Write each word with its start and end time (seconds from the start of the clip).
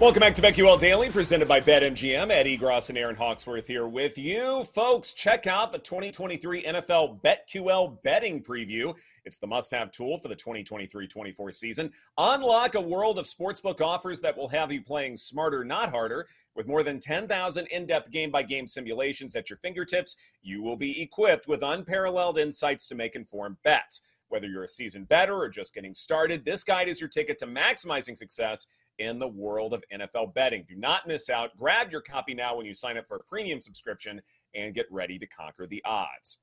Welcome 0.00 0.20
back 0.20 0.36
to 0.36 0.42
BetQL 0.42 0.78
Daily, 0.78 1.10
presented 1.10 1.48
by 1.48 1.60
BetMGM. 1.60 2.30
Ed 2.30 2.46
Egros 2.46 2.88
and 2.88 2.96
Erin 2.96 3.16
Hawksworth 3.16 3.66
here 3.66 3.88
with 3.88 4.16
you. 4.16 4.62
Folks, 4.62 5.12
check 5.12 5.48
out 5.48 5.72
the 5.72 5.78
2023 5.80 6.62
NFL 6.62 7.20
BetQL 7.20 8.00
betting 8.04 8.40
preview. 8.40 8.96
It's 9.24 9.38
the 9.38 9.48
must 9.48 9.72
have 9.72 9.90
tool 9.90 10.16
for 10.16 10.28
the 10.28 10.36
2023 10.36 11.08
24 11.08 11.50
season. 11.50 11.90
Unlock 12.16 12.76
a 12.76 12.80
world 12.80 13.18
of 13.18 13.24
sportsbook 13.24 13.80
offers 13.80 14.20
that 14.20 14.38
will 14.38 14.46
have 14.46 14.70
you 14.70 14.82
playing 14.82 15.16
smarter, 15.16 15.64
not 15.64 15.90
harder. 15.90 16.28
With 16.54 16.68
more 16.68 16.84
than 16.84 17.00
10,000 17.00 17.66
in 17.66 17.84
depth 17.84 18.12
game 18.12 18.30
by 18.30 18.44
game 18.44 18.68
simulations 18.68 19.34
at 19.34 19.50
your 19.50 19.56
fingertips, 19.56 20.14
you 20.42 20.62
will 20.62 20.76
be 20.76 21.02
equipped 21.02 21.48
with 21.48 21.64
unparalleled 21.64 22.38
insights 22.38 22.86
to 22.86 22.94
make 22.94 23.16
informed 23.16 23.56
bets. 23.64 24.20
Whether 24.28 24.46
you're 24.46 24.64
a 24.64 24.68
seasoned 24.68 25.08
bettor 25.08 25.34
or 25.34 25.48
just 25.48 25.74
getting 25.74 25.94
started, 25.94 26.44
this 26.44 26.62
guide 26.62 26.88
is 26.88 27.00
your 27.00 27.08
ticket 27.08 27.38
to 27.38 27.46
maximizing 27.46 28.16
success 28.16 28.66
in 28.98 29.18
the 29.18 29.28
world 29.28 29.72
of 29.72 29.84
NFL 29.92 30.34
betting. 30.34 30.64
Do 30.68 30.76
not 30.76 31.06
miss 31.06 31.30
out. 31.30 31.56
Grab 31.56 31.90
your 31.90 32.00
copy 32.00 32.34
now 32.34 32.56
when 32.56 32.66
you 32.66 32.74
sign 32.74 32.96
up 32.96 33.06
for 33.06 33.16
a 33.16 33.24
premium 33.24 33.60
subscription 33.60 34.20
and 34.54 34.74
get 34.74 34.86
ready 34.90 35.18
to 35.18 35.26
conquer 35.26 35.66
the 35.66 35.82
odds. 35.84 36.38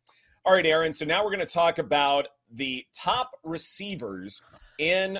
All 0.46 0.54
right, 0.54 0.66
Erin. 0.66 0.94
So 0.94 1.06
now 1.06 1.24
we're 1.24 1.32
going 1.32 1.40
to 1.40 1.54
talk 1.54 1.80
about 1.80 2.28
the 2.52 2.86
top 2.94 3.32
receivers 3.44 4.44
in 4.78 5.20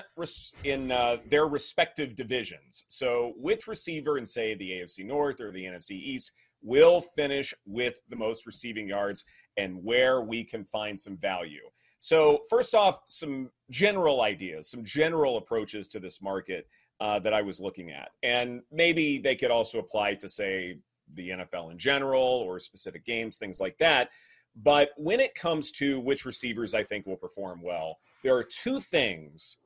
in 0.64 0.92
uh, 0.92 1.16
their 1.28 1.46
respective 1.46 2.14
divisions. 2.14 2.84
So, 2.88 3.34
which 3.36 3.66
receiver 3.66 4.18
in 4.18 4.26
say 4.26 4.54
the 4.54 4.70
AFC 4.70 5.04
North 5.04 5.40
or 5.40 5.50
the 5.50 5.64
NFC 5.64 5.92
East 5.92 6.32
will 6.62 7.00
finish 7.00 7.54
with 7.64 7.98
the 8.08 8.16
most 8.16 8.46
receiving 8.46 8.88
yards, 8.88 9.24
and 9.56 9.82
where 9.82 10.20
we 10.20 10.44
can 10.44 10.64
find 10.64 10.98
some 10.98 11.16
value. 11.16 11.68
So, 12.06 12.42
first 12.48 12.72
off, 12.72 13.00
some 13.08 13.50
general 13.68 14.20
ideas, 14.20 14.70
some 14.70 14.84
general 14.84 15.38
approaches 15.38 15.88
to 15.88 15.98
this 15.98 16.22
market 16.22 16.68
uh, 17.00 17.18
that 17.18 17.34
I 17.34 17.42
was 17.42 17.60
looking 17.60 17.90
at. 17.90 18.10
And 18.22 18.62
maybe 18.70 19.18
they 19.18 19.34
could 19.34 19.50
also 19.50 19.80
apply 19.80 20.14
to, 20.14 20.28
say, 20.28 20.78
the 21.14 21.30
NFL 21.30 21.72
in 21.72 21.78
general 21.78 22.22
or 22.22 22.60
specific 22.60 23.04
games, 23.04 23.38
things 23.38 23.58
like 23.58 23.76
that. 23.78 24.10
But 24.54 24.90
when 24.96 25.18
it 25.18 25.34
comes 25.34 25.72
to 25.72 25.98
which 25.98 26.24
receivers 26.24 26.76
I 26.76 26.84
think 26.84 27.06
will 27.06 27.16
perform 27.16 27.60
well, 27.60 27.96
there 28.22 28.36
are 28.36 28.44
two 28.44 28.78
things 28.78 29.56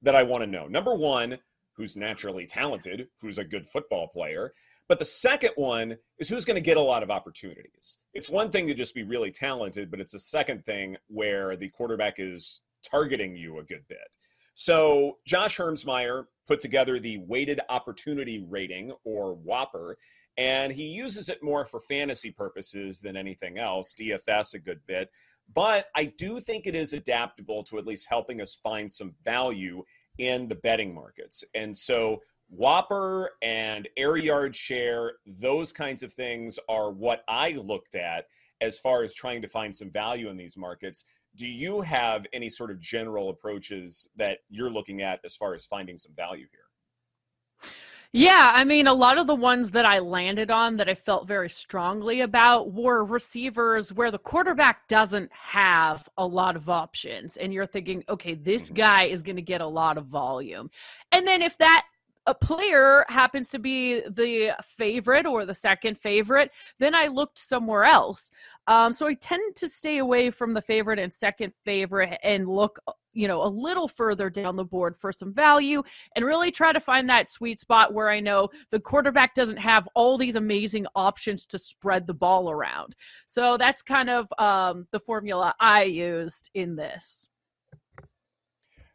that 0.00 0.14
I 0.14 0.22
want 0.22 0.42
to 0.42 0.46
know. 0.46 0.68
Number 0.68 0.94
one, 0.94 1.36
who's 1.74 1.98
naturally 1.98 2.46
talented, 2.46 3.08
who's 3.20 3.36
a 3.36 3.44
good 3.44 3.66
football 3.66 4.08
player. 4.08 4.54
But 4.90 4.98
the 4.98 5.04
second 5.04 5.52
one 5.54 5.96
is 6.18 6.28
who's 6.28 6.44
going 6.44 6.56
to 6.56 6.60
get 6.60 6.76
a 6.76 6.80
lot 6.80 7.04
of 7.04 7.12
opportunities. 7.12 7.98
It's 8.12 8.28
one 8.28 8.50
thing 8.50 8.66
to 8.66 8.74
just 8.74 8.92
be 8.92 9.04
really 9.04 9.30
talented, 9.30 9.88
but 9.88 10.00
it's 10.00 10.14
a 10.14 10.18
second 10.18 10.64
thing 10.64 10.96
where 11.06 11.56
the 11.56 11.68
quarterback 11.68 12.14
is 12.18 12.62
targeting 12.82 13.36
you 13.36 13.60
a 13.60 13.62
good 13.62 13.84
bit. 13.88 14.16
So 14.54 15.18
Josh 15.24 15.56
Hermsmeyer 15.56 16.24
put 16.48 16.58
together 16.58 16.98
the 16.98 17.18
weighted 17.18 17.60
opportunity 17.68 18.44
rating 18.48 18.92
or 19.04 19.36
WOPR, 19.36 19.94
and 20.36 20.72
he 20.72 20.86
uses 20.86 21.28
it 21.28 21.40
more 21.40 21.64
for 21.64 21.78
fantasy 21.78 22.32
purposes 22.32 22.98
than 22.98 23.16
anything 23.16 23.58
else, 23.58 23.94
DFS 23.94 24.54
a 24.54 24.58
good 24.58 24.80
bit. 24.88 25.08
But 25.54 25.86
I 25.94 26.06
do 26.18 26.40
think 26.40 26.66
it 26.66 26.74
is 26.74 26.94
adaptable 26.94 27.62
to 27.62 27.78
at 27.78 27.86
least 27.86 28.08
helping 28.08 28.40
us 28.40 28.56
find 28.56 28.90
some 28.90 29.14
value 29.24 29.84
in 30.18 30.48
the 30.48 30.56
betting 30.56 30.92
markets. 30.92 31.44
And 31.54 31.76
so 31.76 32.18
WOPR 32.58 33.28
and 33.42 33.88
air 33.96 34.16
yard 34.16 34.56
share, 34.56 35.12
those 35.26 35.72
kinds 35.72 36.02
of 36.02 36.12
things 36.12 36.58
are 36.68 36.90
what 36.90 37.22
I 37.28 37.52
looked 37.52 37.94
at 37.94 38.26
as 38.60 38.78
far 38.78 39.02
as 39.02 39.14
trying 39.14 39.40
to 39.42 39.48
find 39.48 39.74
some 39.74 39.90
value 39.90 40.28
in 40.28 40.36
these 40.36 40.56
markets 40.56 41.04
do 41.36 41.48
you 41.48 41.80
have 41.80 42.26
any 42.32 42.50
sort 42.50 42.70
of 42.70 42.80
general 42.80 43.30
approaches 43.30 44.08
that 44.16 44.38
you're 44.48 44.70
looking 44.70 45.02
at 45.02 45.20
as 45.24 45.36
far 45.36 45.54
as 45.54 45.64
finding 45.66 45.96
some 45.96 46.14
value 46.14 46.46
here? 46.50 47.70
Yeah, 48.12 48.50
I 48.52 48.64
mean, 48.64 48.88
a 48.88 48.92
lot 48.92 49.18
of 49.18 49.28
the 49.28 49.36
ones 49.36 49.70
that 49.70 49.86
I 49.86 50.00
landed 50.00 50.50
on 50.50 50.78
that 50.78 50.88
I 50.88 50.96
felt 50.96 51.28
very 51.28 51.48
strongly 51.48 52.22
about 52.22 52.72
were 52.72 53.04
receivers 53.04 53.92
where 53.92 54.10
the 54.10 54.18
quarterback 54.18 54.88
doesn't 54.88 55.30
have 55.32 56.08
a 56.18 56.26
lot 56.26 56.56
of 56.56 56.68
options. 56.68 57.36
And 57.36 57.54
you're 57.54 57.66
thinking, 57.66 58.02
okay, 58.08 58.34
this 58.34 58.64
mm-hmm. 58.64 58.74
guy 58.74 59.04
is 59.04 59.22
going 59.22 59.36
to 59.36 59.42
get 59.42 59.60
a 59.60 59.66
lot 59.66 59.96
of 59.96 60.06
volume. 60.06 60.70
And 61.12 61.24
then 61.24 61.40
if 61.40 61.56
that 61.58 61.86
a 62.26 62.34
player 62.34 63.04
happens 63.08 63.48
to 63.50 63.58
be 63.58 64.00
the 64.00 64.54
favorite 64.62 65.26
or 65.26 65.44
the 65.44 65.54
second 65.54 65.98
favorite, 65.98 66.50
then 66.78 66.94
I 66.94 67.06
looked 67.06 67.38
somewhere 67.38 67.84
else. 67.84 68.30
Um, 68.66 68.92
so 68.92 69.06
I 69.06 69.14
tend 69.14 69.56
to 69.56 69.68
stay 69.68 69.98
away 69.98 70.30
from 70.30 70.54
the 70.54 70.62
favorite 70.62 70.98
and 70.98 71.12
second 71.12 71.52
favorite 71.64 72.18
and 72.22 72.46
look, 72.48 72.78
you 73.14 73.26
know, 73.26 73.42
a 73.42 73.48
little 73.48 73.88
further 73.88 74.30
down 74.30 74.54
the 74.54 74.64
board 74.64 74.96
for 74.96 75.10
some 75.10 75.34
value 75.34 75.82
and 76.14 76.24
really 76.24 76.50
try 76.50 76.72
to 76.72 76.78
find 76.78 77.08
that 77.08 77.28
sweet 77.28 77.58
spot 77.58 77.94
where 77.94 78.08
I 78.08 78.20
know 78.20 78.48
the 78.70 78.80
quarterback 78.80 79.34
doesn't 79.34 79.56
have 79.56 79.88
all 79.94 80.18
these 80.18 80.36
amazing 80.36 80.86
options 80.94 81.46
to 81.46 81.58
spread 81.58 82.06
the 82.06 82.14
ball 82.14 82.50
around. 82.50 82.94
So 83.26 83.56
that's 83.56 83.82
kind 83.82 84.10
of 84.10 84.32
um, 84.38 84.86
the 84.92 85.00
formula 85.00 85.54
I 85.58 85.84
used 85.84 86.50
in 86.54 86.76
this. 86.76 87.28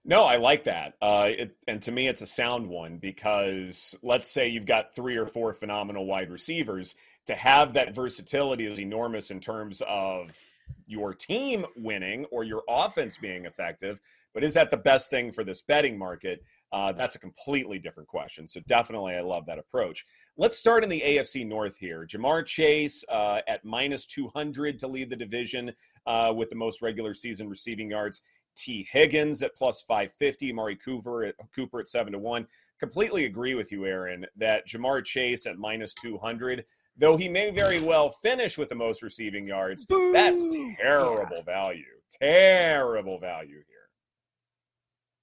No, 0.08 0.24
I 0.24 0.38
like 0.38 0.66
that. 0.66 0.94
Uh, 1.02 1.32
it, 1.36 1.58
and 1.68 1.82
to 1.82 1.92
me, 1.92 2.08
it's 2.08 2.22
a 2.22 2.28
sound 2.28 2.68
one 2.68 2.98
because 2.98 3.96
let's 4.04 4.30
say 4.30 4.48
you've 4.48 4.68
got 4.68 4.96
three 4.96 5.18
or 5.18 5.26
four 5.26 5.52
phenomenal 5.52 6.06
wide 6.06 6.30
receivers. 6.30 6.94
To 7.26 7.34
have 7.34 7.74
that 7.74 7.96
versatility 7.96 8.68
is 8.68 8.80
enormous 8.80 9.32
in 9.32 9.40
terms 9.40 9.82
of 9.88 10.38
your 10.86 11.14
team 11.14 11.66
winning 11.76 12.26
or 12.26 12.44
your 12.44 12.62
offense 12.70 13.18
being 13.18 13.46
effective. 13.46 14.00
But 14.34 14.44
is 14.44 14.54
that 14.54 14.70
the 14.70 14.78
best 14.78 15.10
thing 15.10 15.32
for 15.32 15.44
this 15.44 15.64
betting 15.64 15.98
market? 15.98 16.44
Uh, 16.72 16.92
that's 16.92 17.16
a 17.16 17.20
completely 17.20 17.80
different 17.80 18.08
question. 18.08 18.48
So 18.48 18.60
definitely, 18.68 19.16
I 19.16 19.22
love 19.22 19.48
that 19.48 19.58
approach. 19.58 20.06
Let's 20.38 20.60
start 20.60 20.84
in 20.84 20.90
the 20.90 21.02
AFC 21.02 21.48
North 21.48 21.78
here. 21.78 22.06
Ja'Marr 22.06 22.46
Chase 22.46 23.04
uh, 23.10 23.40
at 23.48 23.66
minus 23.66 24.06
200 24.06 24.78
to 24.80 24.88
lead 24.88 25.10
the 25.10 25.16
division 25.16 25.72
uh, 26.06 26.32
with 26.36 26.50
the 26.50 26.56
most 26.56 26.84
regular 26.84 27.16
season 27.16 27.50
receiving 27.50 27.90
yards. 27.90 28.22
Tee 28.56 28.88
Higgins 28.92 29.44
at 29.44 29.56
plus 29.56 29.82
550, 29.84 30.54
Mari 30.54 30.76
Cooper 30.76 31.26
at 31.26 31.36
Cooper 31.54 31.80
at 31.80 31.90
7 31.90 32.14
to 32.14 32.20
1. 32.20 32.48
Completely 32.80 33.26
agree 33.26 33.56
with 33.56 33.72
you, 33.72 33.86
Erin, 33.86 34.26
that 34.36 34.68
Ja'Marr 34.68 35.04
Chase 35.04 35.46
at 35.46 35.58
minus 35.58 35.94
200, 35.96 36.66
though 36.98 37.16
he 37.18 37.30
may 37.30 37.52
very 37.52 37.80
well 37.80 38.10
finish 38.10 38.58
with 38.58 38.70
the 38.70 38.76
most 38.76 39.02
receiving 39.02 39.48
yards, 39.48 39.86
Boo! 39.86 40.12
that's 40.12 40.46
terrible 40.80 41.38
yeah. 41.38 41.44
value. 41.44 41.84
Terrible 42.22 43.20
value 43.20 43.56
here. 43.68 43.76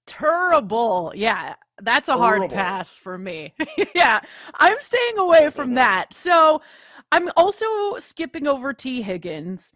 Terrible. 0.06 1.12
Yeah, 1.14 1.54
that's 1.80 2.08
a 2.08 2.12
Terrible. 2.12 2.48
hard 2.48 2.50
pass 2.50 2.96
for 2.96 3.16
me. 3.16 3.54
yeah, 3.94 4.20
I'm 4.54 4.80
staying 4.80 5.18
away 5.18 5.50
from 5.50 5.74
that. 5.74 6.12
So 6.12 6.60
I'm 7.12 7.30
also 7.36 7.66
skipping 7.98 8.46
over 8.46 8.72
Tee 8.72 9.02
Higgins. 9.02 9.72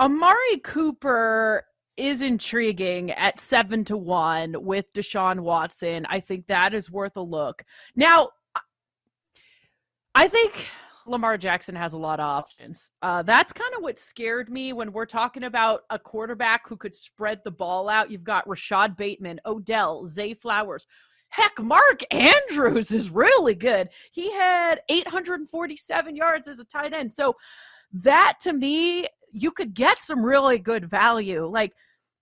Amari 0.00 0.56
Cooper 0.64 1.64
is 1.96 2.22
intriguing 2.22 3.10
at 3.12 3.40
seven 3.40 3.84
to 3.84 3.96
one 3.96 4.56
with 4.64 4.92
Deshaun 4.92 5.40
Watson. 5.40 6.06
I 6.08 6.20
think 6.20 6.46
that 6.46 6.74
is 6.74 6.90
worth 6.90 7.16
a 7.16 7.22
look. 7.22 7.64
Now, 7.94 8.30
I 10.14 10.28
think 10.28 10.66
Lamar 11.06 11.36
Jackson 11.36 11.74
has 11.74 11.92
a 11.92 11.98
lot 11.98 12.20
of 12.20 12.26
options. 12.26 12.90
Uh, 13.02 13.22
that's 13.22 13.52
kind 13.52 13.74
of 13.76 13.82
what 13.82 13.98
scared 13.98 14.50
me 14.50 14.72
when 14.72 14.92
we're 14.92 15.06
talking 15.06 15.44
about 15.44 15.82
a 15.90 15.98
quarterback 15.98 16.68
who 16.68 16.76
could 16.76 16.94
spread 16.94 17.40
the 17.44 17.50
ball 17.50 17.88
out. 17.88 18.10
You've 18.10 18.24
got 18.24 18.48
Rashod 18.48 18.96
Bateman, 18.96 19.40
Odell, 19.44 20.06
Zay 20.06 20.34
Flowers. 20.34 20.86
Heck, 21.28 21.58
Mark 21.60 22.02
Andrews 22.10 22.90
is 22.90 23.10
really 23.10 23.54
good. 23.54 23.88
He 24.10 24.32
had 24.32 24.82
847 24.88 26.16
yards 26.16 26.48
as 26.48 26.58
a 26.58 26.64
tight 26.64 26.92
end. 26.92 27.12
So 27.12 27.36
that 27.92 28.34
to 28.42 28.52
me, 28.52 29.06
you 29.32 29.50
could 29.50 29.74
get 29.74 30.02
some 30.02 30.24
really 30.24 30.58
good 30.58 30.88
value. 30.88 31.46
Like 31.46 31.72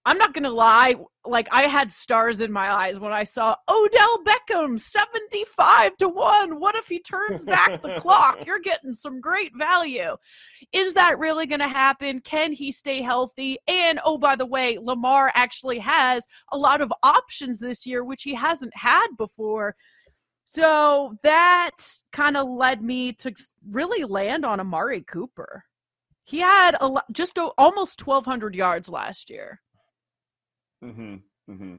I'm 0.08 0.16
not 0.16 0.32
gonna 0.32 0.48
lie, 0.48 0.94
like 1.26 1.48
I 1.50 1.64
had 1.64 1.92
stars 1.92 2.40
in 2.40 2.50
my 2.50 2.72
eyes 2.72 2.98
when 2.98 3.12
I 3.12 3.24
saw 3.24 3.54
Odell 3.68 4.24
Beckham 4.24 4.80
75 4.80 5.98
to 5.98 6.08
1. 6.08 6.58
What 6.58 6.76
if 6.76 6.88
he 6.88 6.98
turns 6.98 7.44
back 7.44 7.82
the 7.82 7.96
clock? 8.00 8.46
You're 8.46 8.58
getting 8.58 8.94
some 8.94 9.20
great 9.20 9.52
value. 9.54 10.16
Is 10.72 10.94
that 10.94 11.18
really 11.18 11.46
gonna 11.46 11.68
happen? 11.68 12.20
Can 12.20 12.52
he 12.52 12.72
stay 12.72 13.02
healthy? 13.02 13.58
And 13.68 14.00
oh, 14.02 14.16
by 14.16 14.34
the 14.34 14.46
way, 14.46 14.78
Lamar 14.80 15.30
actually 15.34 15.78
has 15.80 16.26
a 16.52 16.56
lot 16.56 16.80
of 16.80 16.90
options 17.02 17.58
this 17.58 17.84
year, 17.84 18.02
which 18.02 18.22
he 18.22 18.34
hasn't 18.34 18.74
had 18.74 19.08
before. 19.18 19.76
So 20.46 21.18
that 21.22 21.76
kind 22.12 22.38
of 22.38 22.48
led 22.48 22.80
me 22.80 23.12
to 23.12 23.34
really 23.68 24.04
land 24.04 24.46
on 24.46 24.58
Amari 24.60 25.02
Cooper. 25.02 25.64
He 26.28 26.40
had 26.40 26.76
a 26.78 26.90
just 27.10 27.38
almost 27.56 28.06
1,200 28.06 28.54
yards 28.54 28.90
last 28.90 29.30
year. 29.30 29.62
Mm-hmm. 30.84 31.14
Mm-hmm. 31.50 31.74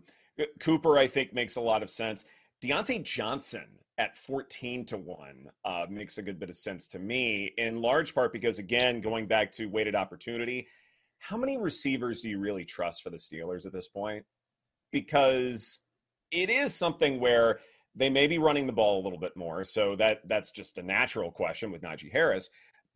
Cooper, 0.60 0.98
I 0.98 1.06
think, 1.06 1.34
makes 1.36 1.56
a 1.58 1.62
lot 1.62 1.84
of 1.84 1.90
sense. 1.92 2.26
Diontae 2.64 3.04
Johnson 3.04 3.68
at 4.00 4.18
14 4.18 4.86
to 4.86 4.98
1 4.98 5.46
uh, 5.66 5.86
makes 5.88 6.18
a 6.18 6.24
good 6.24 6.40
bit 6.40 6.50
of 6.50 6.56
sense 6.56 6.88
to 6.88 6.98
me, 6.98 7.54
in 7.58 7.80
large 7.80 8.16
part 8.16 8.34
because, 8.34 8.58
again, 8.58 9.02
going 9.02 9.28
back 9.28 9.52
to 9.52 9.68
weighted 9.68 9.94
opportunity, 9.94 10.66
how 11.20 11.38
many 11.38 11.58
receivers 11.58 12.22
do 12.22 12.30
you 12.30 12.40
really 12.40 12.66
trust 12.66 13.04
for 13.04 13.12
the 13.12 13.18
Steelers 13.18 13.68
at 13.68 13.74
this 13.74 13.88
point? 13.88 14.26
Because 14.92 15.82
it 16.32 16.50
is 16.50 16.74
something 16.74 17.20
where 17.20 17.60
They 17.96 18.10
may 18.10 18.28
be 18.28 18.38
running 18.38 18.66
the 18.68 18.74
ball 18.74 19.02
a 19.02 19.04
little 19.04 19.20
bit 19.20 19.36
more, 19.36 19.64
so 19.66 19.96
that 19.98 20.28
that's 20.28 20.52
just 20.52 20.78
a 20.78 20.84
natural 20.84 21.32
question 21.32 21.72
with 21.72 21.82
Najee 21.82 22.12
Harris. 22.12 22.50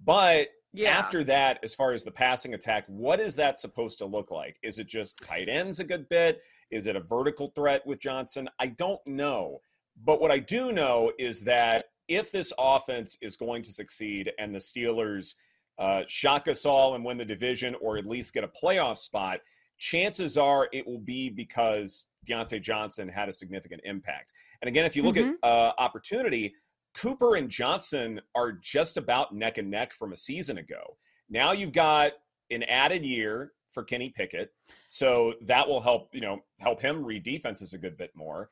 But 0.04 0.48
yeah. 0.74 0.98
after 0.98 1.24
that, 1.26 1.60
as 1.64 1.76
far 1.76 1.94
as 1.94 2.04
the 2.04 2.12
passing 2.12 2.54
attack, 2.54 2.84
what 2.88 3.20
is 3.20 3.36
that 3.36 3.60
supposed 3.60 3.98
to 4.00 4.06
look 4.06 4.32
like? 4.32 4.58
Is 4.64 4.80
it 4.80 4.88
just 4.88 5.22
tight 5.22 5.48
ends 5.48 5.80
a 5.80 5.84
good 5.84 6.10
bit? 6.10 6.42
Is 6.72 6.88
it 6.88 6.96
a 6.96 7.00
vertical 7.00 7.52
threat 7.56 7.86
with 7.86 8.00
Johnson? 8.00 8.50
I 8.60 8.68
don't 8.68 9.06
know. 9.06 9.60
But 10.04 10.20
what 10.20 10.32
I 10.32 10.40
do 10.40 10.72
know 10.72 11.12
is 11.20 11.42
that 11.42 11.86
if 12.08 12.32
this 12.32 12.52
offense 12.58 13.18
is 13.22 13.38
going 13.38 13.62
to 13.64 13.72
succeed 13.72 14.32
and 14.40 14.54
the 14.54 14.60
Steelers 14.60 15.36
uh, 15.78 16.02
shock 16.08 16.48
us 16.48 16.66
all 16.66 16.96
and 16.96 17.06
win 17.06 17.18
the 17.18 17.26
division 17.26 17.76
or 17.80 17.98
at 17.98 18.06
least 18.06 18.34
get 18.34 18.44
a 18.44 18.48
playoff 18.48 18.98
spot, 18.98 19.40
chances 19.78 20.38
are 20.38 20.70
it 20.74 20.86
will 20.88 21.00
be 21.00 21.30
because 21.30 22.08
Diontae 22.28 22.62
Johnson 22.62 23.08
had 23.08 23.30
a 23.30 23.34
significant 23.34 23.82
impact. 23.84 24.34
And 24.62 24.68
again, 24.68 24.86
if 24.86 24.96
you 24.96 25.04
look 25.04 25.16
mm-hmm. 25.16 25.34
at 25.44 25.48
uh, 25.48 25.74
opportunity, 25.78 26.54
Cooper 26.96 27.36
and 27.36 27.50
Johnson 27.50 28.22
are 28.36 28.52
just 28.52 28.98
about 28.98 29.34
neck 29.34 29.58
and 29.58 29.70
neck 29.70 29.94
from 29.94 30.14
a 30.14 30.18
season 30.18 30.58
ago. 30.58 30.98
Now 31.30 31.52
you've 31.52 31.72
got 31.72 32.14
an 32.52 32.64
added 32.64 33.06
year 33.06 33.54
for 33.72 33.84
Kenny 33.84 34.10
Pickett, 34.10 34.52
so 34.90 35.34
that 35.46 35.68
will 35.68 35.82
help 35.82 36.10
you 36.14 36.22
know 36.22 36.40
help 36.60 36.82
him 36.82 37.04
read 37.04 37.24
defenses 37.24 37.74
a 37.74 37.78
good 37.78 37.98
bit 37.98 38.12
more. 38.16 38.50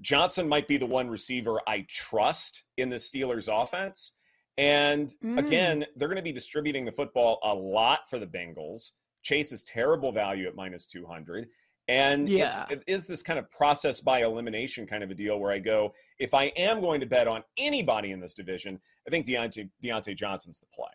Johnson 0.00 0.48
might 0.48 0.68
be 0.68 0.76
the 0.76 0.86
one 0.86 1.08
receiver 1.08 1.60
I 1.66 1.86
trust 1.88 2.64
in 2.76 2.88
the 2.88 2.96
Steelers 2.96 3.48
offense. 3.52 4.12
And 4.56 5.08
mm. 5.24 5.38
again, 5.38 5.86
they're 5.96 6.08
going 6.08 6.16
to 6.16 6.22
be 6.22 6.32
distributing 6.32 6.84
the 6.84 6.92
football 6.92 7.38
a 7.42 7.54
lot 7.54 8.08
for 8.08 8.18
the 8.18 8.26
Bengals. 8.26 8.92
Chase 9.22 9.52
is 9.52 9.64
terrible 9.64 10.12
value 10.12 10.46
at 10.46 10.56
minus 10.56 10.86
200. 10.86 11.48
And 11.90 12.28
yeah. 12.28 12.46
it's, 12.46 12.62
it 12.70 12.84
is 12.86 13.06
this 13.06 13.20
kind 13.20 13.36
of 13.36 13.50
process 13.50 14.00
by 14.00 14.22
elimination 14.22 14.86
kind 14.86 15.02
of 15.02 15.10
a 15.10 15.14
deal 15.14 15.40
where 15.40 15.50
I 15.50 15.58
go, 15.58 15.92
if 16.20 16.34
I 16.34 16.44
am 16.56 16.80
going 16.80 17.00
to 17.00 17.06
bet 17.06 17.26
on 17.26 17.42
anybody 17.56 18.12
in 18.12 18.20
this 18.20 18.32
division, 18.32 18.78
I 19.08 19.10
think 19.10 19.26
Diontae, 19.26 19.68
Diontae 19.82 20.16
Johnson's 20.16 20.60
the 20.60 20.66
play. 20.72 20.92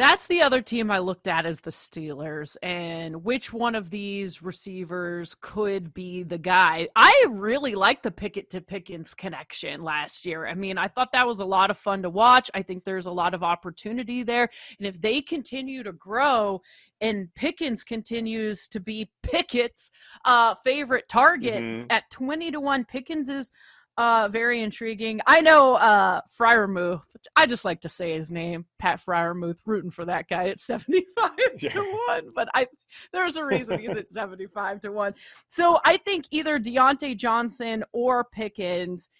That's 0.00 0.26
the 0.28 0.40
other 0.40 0.62
team 0.62 0.90
I 0.90 0.98
looked 0.98 1.26
at 1.26 1.44
as 1.44 1.60
the 1.60 1.70
Steelers, 1.70 2.56
and 2.62 3.22
which 3.22 3.52
one 3.52 3.74
of 3.74 3.90
these 3.90 4.40
receivers 4.40 5.36
could 5.42 5.92
be 5.92 6.22
the 6.22 6.38
guy. 6.38 6.88
I 6.96 7.26
really 7.28 7.74
liked 7.74 8.04
the 8.04 8.10
Pickett 8.10 8.48
to 8.52 8.62
Pickens 8.62 9.12
connection 9.12 9.82
last 9.82 10.24
year. 10.24 10.46
I 10.46 10.54
mean, 10.54 10.78
I 10.78 10.88
thought 10.88 11.12
that 11.12 11.26
was 11.26 11.40
a 11.40 11.44
lot 11.44 11.70
of 11.70 11.76
fun 11.76 12.00
to 12.04 12.08
watch. 12.08 12.50
I 12.54 12.62
think 12.62 12.84
there's 12.84 13.04
a 13.04 13.12
lot 13.12 13.34
of 13.34 13.42
opportunity 13.42 14.22
there. 14.22 14.48
And 14.78 14.88
if 14.88 14.98
they 15.02 15.20
continue 15.20 15.82
to 15.82 15.92
grow 15.92 16.62
and 17.02 17.28
Pickens 17.34 17.84
continues 17.84 18.68
to 18.68 18.80
be 18.80 19.10
Pickett's 19.22 19.90
uh, 20.24 20.54
favorite 20.54 21.10
target 21.10 21.62
mm-hmm. 21.62 21.86
at 21.90 22.08
20 22.10 22.52
to 22.52 22.60
1, 22.60 22.86
Pickens 22.86 23.28
is 23.28 23.52
uh, 23.96 24.28
very 24.28 24.62
intriguing. 24.62 25.20
I 25.26 25.40
know 25.40 25.74
uh, 25.74 26.20
Freiermuth. 26.38 27.02
I 27.36 27.46
just 27.46 27.64
like 27.64 27.80
to 27.82 27.88
say 27.88 28.14
his 28.14 28.32
name, 28.32 28.64
Pat 28.78 29.00
Freiermuth. 29.04 29.58
Rooting 29.66 29.90
for 29.90 30.04
that 30.06 30.28
guy 30.28 30.48
at 30.48 30.60
seventy-five 30.70 31.30
yeah. 31.58 31.70
to 31.70 31.98
one, 32.08 32.28
but 32.34 32.48
I 32.54 32.66
there's 33.12 33.36
a 33.36 33.44
reason 33.44 33.78
he's 33.78 33.96
at 33.96 34.10
seventy-five 34.10 34.80
to 34.82 34.92
one. 34.92 35.14
So 35.48 35.80
I 35.84 35.96
think 35.98 36.26
either 36.30 36.58
Diontae 36.58 37.16
Johnson 37.16 37.84
or 37.92 38.24
Pickens 38.24 39.10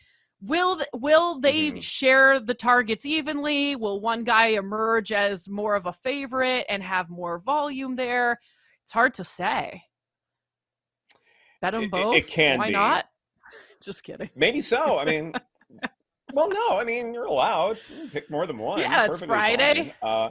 will 0.43 0.81
will 0.95 1.41
they 1.41 1.71
mm-hmm. 1.71 1.79
share 1.81 2.41
the 2.41 2.55
targets 2.55 3.05
evenly? 3.05 3.77
Will 3.77 4.01
one 4.01 4.25
guy 4.25 4.49
emerge 4.49 5.13
as 5.13 5.49
more 5.49 5.75
of 5.75 5.87
a 5.87 5.93
favorite 5.93 6.67
and 6.69 6.83
have 6.83 7.11
more 7.11 7.39
volume 7.39 7.97
there? 7.97 8.41
It's 8.83 8.93
hard 8.93 9.15
to 9.15 9.25
say. 9.25 9.83
Bet 11.61 11.73
them 11.73 11.91
both. 11.91 12.17
It, 12.17 12.25
it 12.25 12.27
can 12.27 12.59
Why 12.59 12.69
be. 12.69 12.73
not? 12.73 13.07
Just 13.81 14.05
kidding. 14.05 14.31
Maybe 14.35 14.61
so. 14.61 14.99
I 14.99 15.05
mean, 15.05 15.33
well, 16.33 16.49
no. 16.49 16.79
I 16.79 16.85
mean, 16.85 17.15
you're 17.15 17.25
allowed. 17.25 17.81
pick 18.13 18.31
more 18.31 18.47
than 18.47 18.59
one. 18.59 18.81
Yeah, 18.81 19.07
it's 19.07 19.23
Friday. 19.23 19.95
Uh, 20.03 20.31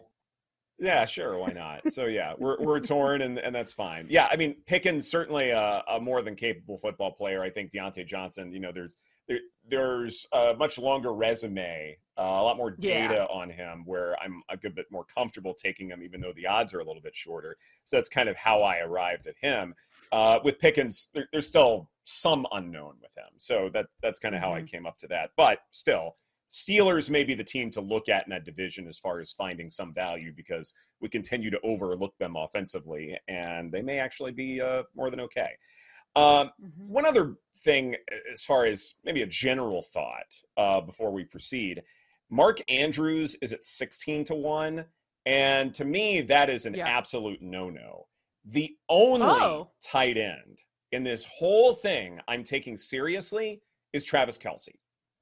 yeah, 0.79 1.03
sure. 1.05 1.37
Why 1.37 1.51
not? 1.51 1.91
So 1.91 2.05
yeah, 2.05 2.33
we're 2.37 2.57
we're 2.59 2.79
torn, 2.79 3.21
and 3.21 3.37
and 3.37 3.53
that's 3.53 3.73
fine. 3.73 4.07
Yeah, 4.09 4.27
I 4.31 4.37
mean, 4.37 4.55
Pickens 4.65 5.09
certainly 5.09 5.49
a, 5.49 5.83
a 5.89 5.99
more 5.99 6.21
than 6.21 6.35
capable 6.35 6.77
football 6.77 7.11
player. 7.11 7.41
I 7.43 7.49
think 7.49 7.71
Diontae 7.71 8.05
Johnson. 8.05 8.51
You 8.53 8.59
know, 8.59 8.71
there's 8.71 8.95
there, 9.27 9.39
there's 9.67 10.25
a 10.31 10.55
much 10.57 10.77
longer 10.77 11.13
resume, 11.13 11.97
uh, 12.19 12.23
a 12.23 12.43
lot 12.43 12.57
more 12.57 12.71
data 12.71 13.27
yeah. 13.29 13.35
on 13.35 13.49
him, 13.49 13.83
where 13.85 14.15
I'm 14.21 14.41
a 14.49 14.57
good 14.57 14.75
bit 14.75 14.87
more 14.91 15.05
comfortable 15.05 15.53
taking 15.53 15.89
him, 15.89 16.03
even 16.03 16.19
though 16.19 16.33
the 16.33 16.47
odds 16.47 16.73
are 16.73 16.79
a 16.79 16.83
little 16.83 17.01
bit 17.01 17.15
shorter. 17.15 17.55
So 17.85 17.95
that's 17.95 18.09
kind 18.09 18.27
of 18.27 18.35
how 18.35 18.61
I 18.61 18.79
arrived 18.79 19.27
at 19.27 19.35
him. 19.39 19.73
Uh, 20.11 20.39
with 20.43 20.59
Pickens, 20.59 21.09
there, 21.13 21.27
there's 21.31 21.47
still 21.47 21.89
some 22.03 22.45
unknown 22.51 22.95
with 23.01 23.15
him. 23.17 23.31
So 23.37 23.69
that 23.73 23.85
that's 24.01 24.19
kind 24.19 24.35
of 24.35 24.41
how 24.41 24.49
mm-hmm. 24.49 24.65
I 24.65 24.67
came 24.67 24.85
up 24.85 24.97
to 24.99 25.07
that. 25.07 25.31
But 25.37 25.59
still, 25.71 26.15
Steelers 26.49 27.09
may 27.09 27.23
be 27.23 27.35
the 27.35 27.43
team 27.43 27.69
to 27.71 27.81
look 27.81 28.09
at 28.09 28.25
in 28.25 28.31
that 28.31 28.43
division 28.43 28.87
as 28.87 28.97
far 28.97 29.19
as 29.19 29.31
finding 29.31 29.69
some 29.69 29.93
value 29.93 30.33
because 30.35 30.73
we 30.99 31.07
continue 31.07 31.51
to 31.51 31.59
overlook 31.61 32.17
them 32.17 32.35
offensively, 32.35 33.17
and 33.27 33.71
they 33.71 33.81
may 33.81 33.99
actually 33.99 34.31
be 34.31 34.59
uh, 34.59 34.83
more 34.95 35.09
than 35.09 35.19
okay. 35.21 35.51
Um, 36.15 36.51
mm-hmm. 36.61 36.87
One 36.87 37.05
other 37.05 37.35
thing, 37.57 37.95
as 38.31 38.43
far 38.43 38.65
as 38.65 38.95
maybe 39.05 39.21
a 39.21 39.27
general 39.27 39.81
thought 39.81 40.35
uh, 40.57 40.81
before 40.81 41.11
we 41.11 41.23
proceed, 41.23 41.83
Mark 42.29 42.59
Andrews 42.69 43.35
is 43.41 43.53
at 43.53 43.65
sixteen 43.65 44.23
to 44.25 44.35
one, 44.35 44.85
and 45.25 45.73
to 45.73 45.85
me 45.85 46.21
that 46.21 46.49
is 46.49 46.65
an 46.65 46.75
yeah. 46.75 46.87
absolute 46.87 47.41
no-no. 47.41 48.07
The 48.45 48.75
only 48.87 49.25
oh. 49.25 49.71
tight 49.83 50.17
end 50.17 50.63
in 50.91 51.03
this 51.03 51.25
whole 51.25 51.73
thing 51.73 52.19
I'm 52.27 52.43
taking 52.43 52.77
seriously 52.77 53.61
is 53.93 54.03
Travis 54.03 54.37
Kelce. 54.37 54.69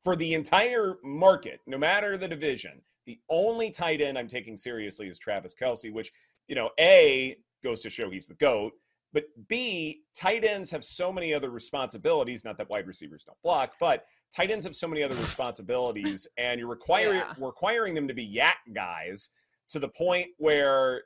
For 0.04 0.16
the 0.16 0.34
entire 0.34 0.96
market, 1.04 1.60
no 1.66 1.78
matter 1.78 2.18
the 2.18 2.28
division, 2.28 2.82
the 3.06 3.20
only 3.30 3.72
tight 3.72 4.02
end 4.02 4.18
I'm 4.18 4.28
taking 4.28 4.56
seriously 4.56 5.08
is 5.08 5.18
Travis 5.18 5.56
Kelce, 5.56 5.92
which, 5.92 6.12
you 6.48 6.56
know, 6.56 6.70
A, 6.80 7.38
goes 7.64 7.82
to 7.82 7.90
show 7.90 8.10
he's 8.10 8.28
the 8.28 8.36
GOAT, 8.36 8.74
but 9.14 9.26
B, 9.48 10.02
tight 10.14 10.44
ends 10.44 10.70
have 10.72 10.84
so 10.84 11.12
many 11.12 11.34
other 11.34 11.50
responsibilities, 11.50 12.44
not 12.44 12.58
that 12.58 12.70
wide 12.70 12.88
receivers 12.88 13.24
don't 13.24 13.42
block, 13.42 13.74
but 13.80 14.06
tight 14.36 14.52
ends 14.52 14.66
have 14.66 14.76
so 14.76 14.88
many 14.88 15.02
other 15.04 15.16
responsibilities, 15.16 16.28
and 16.38 16.60
you're 16.60 16.70
requiring 16.70 17.20
yeah. 17.20 17.34
requiring 17.40 17.94
them 17.94 18.08
to 18.08 18.14
be 18.14 18.28
YAC 18.28 18.74
guys 18.74 19.30
to 19.70 19.80
the 19.80 19.90
point 19.90 20.28
where 20.38 21.04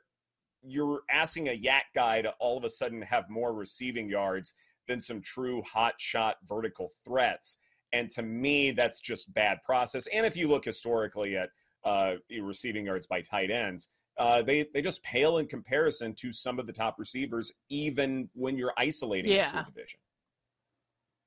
you're 0.62 1.00
asking 1.10 1.48
a 1.48 1.60
YAC 1.60 1.82
guy 1.94 2.22
to 2.22 2.30
all 2.38 2.56
of 2.56 2.64
a 2.64 2.68
sudden 2.68 3.02
have 3.02 3.28
more 3.28 3.52
receiving 3.52 4.08
yards 4.08 4.54
than 4.88 5.00
some 5.00 5.20
true 5.20 5.62
hot 5.62 5.94
shot 5.98 6.36
vertical 6.44 6.90
threats. 7.04 7.58
And 7.92 8.10
to 8.12 8.22
me, 8.22 8.70
that's 8.70 9.00
just 9.00 9.32
bad 9.34 9.58
process. 9.64 10.06
And 10.12 10.24
if 10.24 10.36
you 10.36 10.48
look 10.48 10.64
historically 10.64 11.36
at 11.36 11.50
uh, 11.84 12.14
receiving 12.40 12.86
yards 12.86 13.06
by 13.06 13.20
tight 13.20 13.50
ends, 13.50 13.88
uh, 14.18 14.42
they 14.42 14.66
they 14.74 14.82
just 14.82 15.02
pale 15.02 15.38
in 15.38 15.46
comparison 15.46 16.14
to 16.20 16.32
some 16.32 16.58
of 16.58 16.66
the 16.66 16.72
top 16.72 16.96
receivers, 16.98 17.52
even 17.68 18.28
when 18.34 18.56
you're 18.56 18.74
isolating 18.76 19.32
yeah. 19.32 19.46
to 19.48 19.60
a 19.60 19.64
division. 19.64 19.98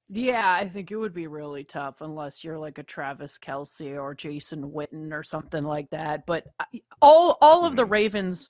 Yeah, 0.07 0.51
I 0.51 0.67
think 0.69 0.91
it 0.91 0.97
would 0.97 1.15
be 1.15 1.25
really 1.25 1.63
tough 1.63 2.01
unless 2.01 2.43
you're 2.43 2.59
like 2.59 2.77
a 2.77 2.83
Travis 2.83 3.39
Kelce 3.39 3.99
or 3.99 4.13
Jason 4.13 4.71
Witten 4.71 5.11
or 5.11 5.23
something 5.23 5.63
like 5.63 5.89
that. 5.89 6.27
But 6.27 6.45
all 7.01 7.37
all 7.41 7.65
of 7.65 7.75
the 7.75 7.83
mm-hmm. 7.83 7.91
Ravens 7.91 8.49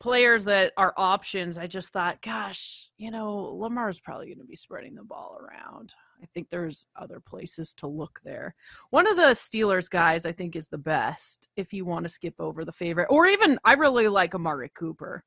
players 0.00 0.44
that 0.44 0.72
are 0.76 0.92
options, 0.98 1.56
I 1.56 1.66
just 1.66 1.92
thought, 1.92 2.20
gosh, 2.20 2.90
you 2.98 3.10
know, 3.10 3.54
Lamar's 3.54 4.00
probably 4.00 4.26
going 4.26 4.38
to 4.38 4.44
be 4.44 4.56
spreading 4.56 4.96
the 4.96 5.04
ball 5.04 5.38
around. 5.40 5.94
I 6.22 6.26
think 6.26 6.48
there's 6.50 6.86
other 6.96 7.20
places 7.20 7.74
to 7.74 7.86
look 7.86 8.20
there. 8.24 8.54
One 8.90 9.06
of 9.06 9.16
the 9.16 9.34
Steelers 9.34 9.90
guys 9.90 10.24
I 10.24 10.32
think 10.32 10.56
is 10.56 10.68
the 10.68 10.78
best 10.78 11.48
if 11.56 11.72
you 11.72 11.84
want 11.84 12.04
to 12.04 12.08
skip 12.08 12.34
over 12.38 12.64
the 12.64 12.72
favorite, 12.72 13.08
or 13.10 13.26
even 13.26 13.58
I 13.64 13.74
really 13.74 14.08
like 14.08 14.34
Amari 14.34 14.70
Cooper. 14.74 15.24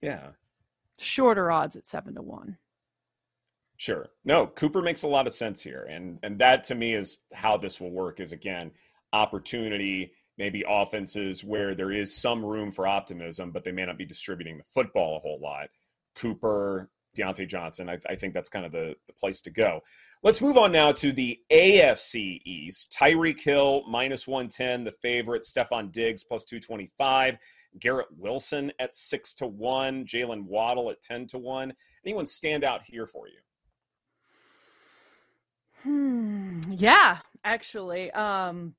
Yeah. 0.00 0.28
Shorter 0.98 1.50
odds 1.50 1.76
at 1.76 1.86
seven 1.86 2.14
to 2.14 2.22
one. 2.22 2.56
Sure. 3.76 4.08
No, 4.24 4.46
Cooper 4.46 4.80
makes 4.80 5.02
a 5.02 5.08
lot 5.08 5.26
of 5.26 5.32
sense 5.32 5.62
here. 5.62 5.86
And 5.90 6.18
and 6.22 6.38
that 6.38 6.64
to 6.64 6.74
me 6.74 6.94
is 6.94 7.18
how 7.34 7.56
this 7.56 7.80
will 7.80 7.90
work 7.90 8.20
is 8.20 8.32
again, 8.32 8.70
opportunity 9.12 10.12
maybe 10.38 10.64
offenses 10.68 11.42
where 11.42 11.74
there 11.74 11.92
is 11.92 12.14
some 12.14 12.44
room 12.44 12.70
for 12.70 12.86
optimism, 12.86 13.50
but 13.50 13.64
they 13.64 13.72
may 13.72 13.86
not 13.86 13.98
be 13.98 14.04
distributing 14.04 14.58
the 14.58 14.64
football 14.64 15.16
a 15.16 15.20
whole 15.20 15.40
lot. 15.40 15.68
Cooper, 16.14 16.90
Diontae 17.16 17.48
Johnson, 17.48 17.88
I, 17.88 17.98
I 18.08 18.16
think 18.16 18.34
that's 18.34 18.48
kind 18.48 18.66
of 18.66 18.72
the, 18.72 18.94
the 19.06 19.12
place 19.12 19.40
to 19.42 19.50
go. 19.50 19.80
Let's 20.22 20.40
move 20.40 20.56
on 20.56 20.72
now 20.72 20.92
to 20.92 21.12
the 21.12 21.38
AFC 21.50 22.40
East. 22.44 22.94
Tyreek 22.98 23.40
Hill, 23.40 23.84
minus 23.88 24.26
110, 24.26 24.84
the 24.84 24.90
favorite. 24.90 25.42
Stefon 25.42 25.90
Diggs, 25.92 26.22
plus 26.24 26.44
225. 26.44 27.36
Garrett 27.78 28.08
Wilson 28.16 28.72
at 28.78 28.94
6 28.94 29.34
to 29.34 29.46
1. 29.46 30.04
Jaylen 30.04 30.44
Waddle 30.44 30.90
at 30.90 31.00
10 31.02 31.26
to 31.28 31.38
1. 31.38 31.72
Anyone 32.04 32.26
stand 32.26 32.64
out 32.64 32.84
here 32.84 33.06
for 33.06 33.28
you? 33.28 33.38
Hmm. 35.82 36.60
Yeah, 36.70 37.18
actually. 37.44 38.10
Um, 38.12 38.74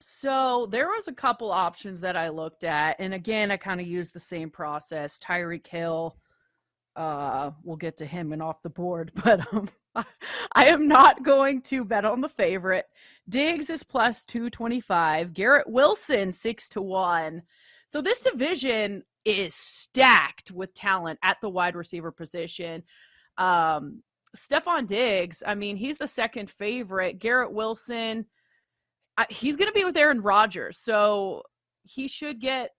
so 0.00 0.68
there 0.70 0.88
was 0.88 1.08
a 1.08 1.12
couple 1.12 1.50
options 1.50 2.00
that 2.00 2.16
I 2.16 2.28
looked 2.28 2.64
at, 2.64 2.96
and 2.98 3.14
again, 3.14 3.50
I 3.50 3.56
kind 3.56 3.80
of 3.80 3.86
used 3.86 4.12
the 4.12 4.20
same 4.20 4.50
process. 4.50 5.18
Tyreek 5.18 5.66
Hill, 5.66 6.16
Uh, 6.96 7.50
we'll 7.62 7.76
get 7.76 7.98
to 7.98 8.06
him 8.06 8.32
and 8.32 8.42
off 8.42 8.62
the 8.62 8.70
board, 8.70 9.12
but 9.24 9.52
um, 9.52 9.68
I 10.54 10.66
am 10.66 10.88
not 10.88 11.22
going 11.22 11.60
to 11.62 11.84
bet 11.84 12.04
on 12.04 12.20
the 12.20 12.28
favorite. 12.28 12.86
Diggs 13.28 13.68
is 13.70 13.82
plus 13.82 14.24
225. 14.24 15.34
Garrett 15.34 15.68
Wilson, 15.68 16.32
6 16.32 16.68
to 16.70 16.82
1. 16.82 17.42
So 17.86 18.00
this 18.00 18.22
division 18.22 19.04
is 19.24 19.54
stacked 19.54 20.50
with 20.50 20.72
talent 20.72 21.18
at 21.22 21.36
the 21.42 21.50
wide 21.50 21.76
receiver 21.76 22.10
position. 22.10 22.82
Um, 23.36 24.02
Stefon 24.36 24.86
Diggs, 24.86 25.42
I 25.46 25.54
mean, 25.54 25.76
he's 25.76 25.98
the 25.98 26.08
second 26.08 26.50
favorite. 26.50 27.18
Garrett 27.18 27.52
Wilson, 27.52 28.26
I, 29.16 29.26
he's 29.28 29.56
going 29.56 29.68
to 29.68 29.78
be 29.78 29.84
with 29.84 29.96
Aaron 29.96 30.20
Rodgers. 30.20 30.78
So 30.78 31.42
he 31.82 32.08
should 32.08 32.40
get 32.40 32.70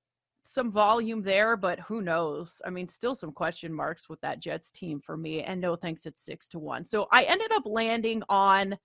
some 0.50 0.72
volume 0.72 1.22
there, 1.22 1.58
but 1.58 1.77
who 1.82 2.01
knows? 2.01 2.62
I 2.66 2.70
mean, 2.70 2.88
still 2.88 3.16
some 3.16 3.34
question 3.34 3.74
marks 3.74 4.08
with 4.08 4.22
that 4.22 4.39
Jets 4.39 4.72
team 4.72 5.01
for 5.01 5.18
me. 5.18 5.44
And 5.44 5.60
no 5.60 5.75
thanks, 5.75 6.06
it's 6.06 6.22
six 6.22 6.48
to 6.50 6.60
one. 6.60 6.86
So 6.86 7.08
I 7.12 7.24
ended 7.24 7.51
up 7.51 7.63
landing 7.66 8.24
on 8.30 8.77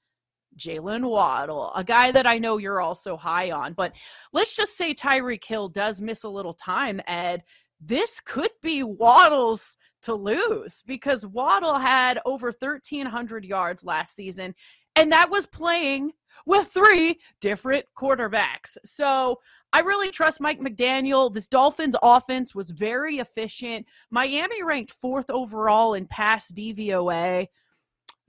Jaylen 0.59 1.09
Waddle, 1.09 1.73
a 1.77 1.85
guy 1.85 2.11
that 2.11 2.27
I 2.27 2.39
know 2.39 2.59
you're 2.59 2.81
also 2.81 3.17
high 3.17 3.53
on. 3.53 3.75
But 3.75 3.93
let's 4.33 4.57
just 4.57 4.77
say 4.77 4.93
Tyreek 4.93 5.45
Hill 5.45 5.69
does 5.69 6.01
miss 6.01 6.25
a 6.25 6.29
little 6.29 6.55
time, 6.55 7.01
Ed. 7.07 7.45
This 7.81 8.19
could 8.19 8.51
be 8.61 8.83
Waddle's 8.83 9.77
to 10.03 10.15
lose 10.15 10.83
because 10.85 11.25
Waddle 11.25 11.79
had 11.79 12.19
over 12.27 12.49
1,300 12.49 13.45
yards 13.45 13.85
last 13.85 14.17
season, 14.17 14.53
and 14.97 15.13
that 15.13 15.31
was 15.31 15.47
playing 15.47 16.11
with 16.45 16.67
three 16.69 17.21
different 17.41 17.87
quarterbacks. 17.97 18.77
So 18.85 19.39
I 19.73 19.81
really 19.81 20.11
trust 20.11 20.41
Mike 20.41 20.61
McDaniel. 20.61 21.33
This 21.33 21.49
Dolphins 21.49 21.97
offense 22.03 22.55
was 22.55 22.71
very 22.71 23.19
efficient. 23.19 23.87
Miami 24.11 24.63
ranked 24.63 24.93
fourth 24.93 25.31
overall 25.31 25.95
in 25.95 26.07
pass 26.07 26.53
DVOA. 26.53 27.49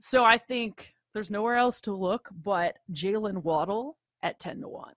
So 0.00 0.24
I 0.24 0.38
think 0.38 0.94
there's 1.12 1.30
nowhere 1.30 1.56
else 1.56 1.80
to 1.82 1.92
look 1.92 2.28
but 2.42 2.76
Jaylen 2.92 3.42
Waddle 3.42 3.98
at 4.22 4.40
10 4.40 4.62
to 4.62 4.68
1. 4.68 4.92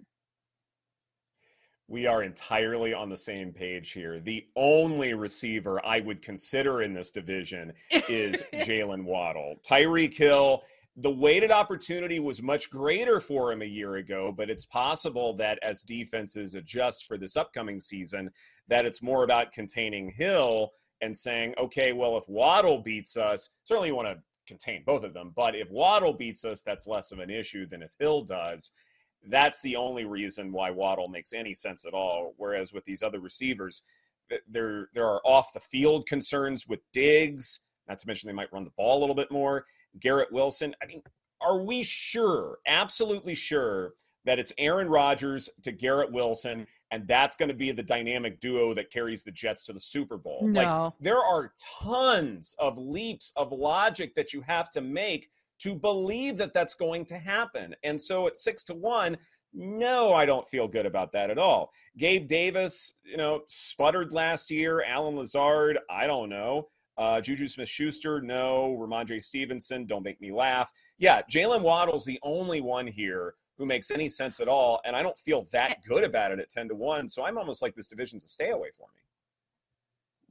We 1.89 2.06
are 2.06 2.24
entirely 2.24 2.94
on 2.94 3.10
the 3.10 3.18
same 3.18 3.54
page 3.54 3.92
here. 3.92 4.20
The 4.20 4.46
only 4.58 5.13
receiver 5.13 5.86
I 5.86 6.01
would 6.01 6.22
consider 6.22 6.82
in 6.82 6.94
this 6.94 7.12
division 7.12 7.72
is 8.10 8.44
Jaylen 8.54 9.04
Waddle. 9.04 9.56
Tyreek 9.66 10.13
Hill 10.13 10.63
the 11.00 11.10
weighted 11.10 11.51
opportunity 11.51 12.20
was 12.20 12.42
much 12.42 12.72
greater 12.72 13.20
for 13.20 13.51
him 13.51 13.62
a 13.62 13.66
year 13.66 13.98
ago, 13.98 14.34
but 14.36 14.50
it's 14.50 14.66
possible 14.66 15.36
that 15.36 15.60
as 15.62 15.84
defenses 15.84 16.56
adjust 16.56 17.06
for 17.06 17.20
this 17.20 17.38
upcoming 17.38 17.80
season, 17.80 18.32
that 18.68 18.86
it's 18.86 19.04
more 19.04 19.24
about 19.24 19.51
containing 19.51 20.10
Hill 20.10 20.72
and 21.01 21.16
saying, 21.16 21.54
okay, 21.60 21.94
well, 21.94 22.18
if 22.18 22.27
Waddle 22.27 22.80
beats 22.80 23.16
us, 23.16 23.50
certainly 23.63 23.89
you 23.89 23.96
want 23.96 24.08
to 24.08 24.18
contain 24.48 24.82
both 24.88 25.04
of 25.04 25.13
them, 25.13 25.34
but 25.36 25.56
if 25.56 25.70
Waddle 25.70 26.13
beats 26.13 26.44
us, 26.44 26.63
that's 26.63 26.88
less 26.88 27.12
of 27.12 27.20
an 27.20 27.30
issue 27.30 27.68
than 27.68 27.84
if 27.84 27.94
Hill 28.00 28.22
does. 28.22 28.72
That's 29.30 29.62
the 29.62 29.75
only 29.75 30.06
reason 30.06 30.51
why 30.51 30.72
Waddle 30.72 31.10
makes 31.10 31.32
any 31.32 31.54
sense 31.54 31.86
at 31.86 31.94
all. 31.94 32.34
Whereas 32.38 32.74
with 32.74 32.86
these 32.86 33.04
other 33.04 33.20
receivers, 33.20 33.84
there 34.48 34.89
there 34.94 35.06
are 35.06 35.22
off 35.25 35.54
the 35.54 35.60
field 35.60 36.08
concerns 36.08 36.68
with 36.68 36.80
Diggs. 36.94 37.60
Not 37.88 38.00
to 38.00 38.08
mention 38.08 38.27
they 38.27 38.34
might 38.34 38.51
run 38.51 38.63
the 38.63 38.72
ball 38.77 38.98
a 38.98 39.01
little 39.01 39.16
bit 39.16 39.32
more. 39.32 39.66
Garrett 40.00 40.32
Wilson. 40.32 40.75
I 40.82 40.86
mean, 40.86 41.01
are 41.42 41.62
we 41.62 41.84
sure, 41.84 42.60
absolutely 42.68 43.36
sure, 43.36 43.94
that 44.25 44.39
it's 44.39 44.51
Aaron 44.58 44.89
Rodgers 44.89 45.50
to 45.63 45.72
Garrett 45.72 46.12
Wilson, 46.12 46.68
and 46.92 47.08
that's 47.08 47.38
going 47.38 47.48
to 47.48 47.56
be 47.56 47.72
the 47.72 47.84
dynamic 47.84 48.42
duo 48.42 48.74
that 48.74 48.92
carries 48.92 49.24
the 49.24 49.32
Jets 49.32 49.66
to 49.68 49.74
the 49.74 49.80
Super 49.80 50.18
Bowl? 50.18 50.39
No. 50.44 50.62
Like, 50.62 50.94
there 51.00 51.24
are 51.24 51.54
tons 51.82 52.54
of 52.60 52.77
leaps 52.77 53.32
of 53.38 53.54
logic 53.54 54.16
that 54.16 54.34
you 54.34 54.42
have 54.42 54.70
to 54.72 54.82
make 54.82 55.30
to 55.60 55.75
believe 55.75 56.38
that 56.38 56.54
that's 56.54 56.75
going 56.75 57.06
to 57.06 57.18
happen. 57.18 57.74
And 57.84 58.00
so 58.00 58.27
at 58.27 58.38
six 58.38 58.63
to 58.66 58.75
one, 58.75 59.18
no, 59.54 60.13
I 60.13 60.25
don't 60.25 60.46
feel 60.46 60.68
good 60.68 60.86
about 60.86 61.12
that 61.13 61.30
at 61.30 61.38
all. 61.38 61.72
Gabe 61.98 62.27
Davis, 62.27 62.96
you 63.04 63.18
know, 63.18 63.42
sputtered 63.48 64.12
last 64.12 64.51
year. 64.51 64.84
Allen 64.84 65.16
Lazard, 65.16 65.80
I 65.89 66.06
don't 66.06 66.30
know. 66.30 66.68
Uh, 66.98 67.22
Juju 67.22 67.48
Smith 67.48 67.70
Schuster, 67.70 68.22
no. 68.22 68.75
Rhamondre 68.80 69.24
Stevenson, 69.24 69.86
don't 69.86 70.04
make 70.04 70.20
me 70.20 70.32
laugh. 70.32 70.72
Yeah, 70.98 71.22
Jaylen 71.32 71.62
Waddle's 71.62 72.06
the 72.06 72.20
only 72.24 72.62
one 72.62 72.88
here 72.88 73.36
who 73.58 73.66
makes 73.66 73.92
any 73.92 74.08
sense 74.10 74.39
at 74.39 74.48
all. 74.48 74.82
And 74.86 74.96
I 74.96 75.04
don't 75.04 75.18
feel 75.18 75.48
that 75.51 75.77
good 75.88 76.04
about 76.04 76.32
it 76.32 76.39
at 76.39 76.50
10 76.50 76.70
to 76.70 76.75
1. 76.75 77.08
So 77.08 77.24
I'm 77.24 77.38
almost 77.38 77.62
like 77.62 77.75
this 77.75 77.88
division's 77.88 78.24
a 78.25 78.27
stay 78.27 78.51
away 78.51 78.70
for 78.75 78.88
me. 78.96 79.01